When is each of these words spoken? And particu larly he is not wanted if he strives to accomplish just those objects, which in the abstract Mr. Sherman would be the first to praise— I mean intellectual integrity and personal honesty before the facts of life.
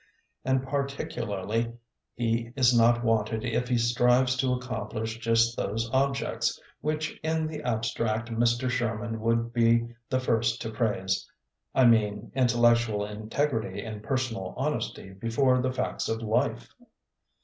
And 0.43 0.63
particu 0.65 1.23
larly 1.27 1.77
he 2.15 2.51
is 2.55 2.75
not 2.75 3.03
wanted 3.03 3.45
if 3.45 3.67
he 3.67 3.77
strives 3.77 4.35
to 4.37 4.51
accomplish 4.51 5.19
just 5.19 5.55
those 5.55 5.91
objects, 5.93 6.59
which 6.79 7.19
in 7.21 7.45
the 7.45 7.61
abstract 7.61 8.31
Mr. 8.31 8.67
Sherman 8.67 9.19
would 9.19 9.53
be 9.53 9.89
the 10.09 10.19
first 10.19 10.59
to 10.63 10.71
praise— 10.71 11.29
I 11.75 11.85
mean 11.85 12.31
intellectual 12.33 13.05
integrity 13.05 13.81
and 13.85 14.01
personal 14.01 14.55
honesty 14.57 15.11
before 15.13 15.61
the 15.61 15.71
facts 15.71 16.09
of 16.09 16.23
life. 16.23 16.73